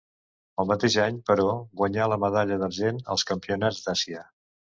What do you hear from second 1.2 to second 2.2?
però, guanyà la